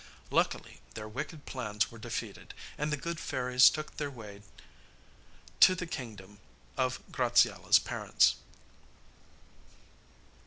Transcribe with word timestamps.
Luckily 0.31 0.81
their 0.95 1.07
wicked 1.07 1.45
plans 1.45 1.91
were 1.91 1.99
defeated, 1.99 2.55
and 2.75 2.91
the 2.91 2.97
good 2.97 3.19
fairies 3.19 3.69
took 3.69 3.97
their 3.97 4.09
way 4.09 4.41
to 5.59 5.75
the 5.75 5.85
kingdom 5.85 6.39
of 6.75 6.99
Graziella's 7.11 7.77
parents. 7.77 8.37